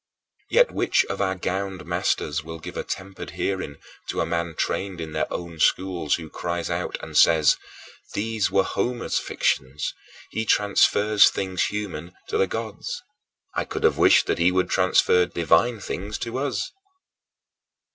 Yet 0.49 0.71
which 0.71 1.05
of 1.11 1.21
our 1.21 1.35
gowned 1.35 1.85
masters 1.85 2.43
will 2.43 2.57
give 2.57 2.75
a 2.75 2.83
tempered 2.83 3.29
hearing 3.37 3.75
to 4.09 4.19
a 4.19 4.25
man 4.25 4.55
trained 4.57 4.99
in 4.99 5.11
their 5.11 5.31
own 5.31 5.59
schools 5.59 6.15
who 6.15 6.27
cries 6.27 6.71
out 6.71 6.97
and 7.03 7.15
says: 7.15 7.55
"These 8.15 8.49
were 8.49 8.63
Homer's 8.63 9.19
fictions; 9.19 9.93
he 10.31 10.43
transfers 10.43 11.29
things 11.29 11.65
human 11.65 12.15
to 12.29 12.39
the 12.39 12.47
gods. 12.47 13.03
I 13.53 13.63
could 13.63 13.83
have 13.83 13.99
wished 13.99 14.25
that 14.25 14.39
he 14.39 14.51
would 14.51 14.71
transfer 14.71 15.27
divine 15.27 15.79
things 15.79 16.17
to 16.17 16.39
us." 16.39 16.71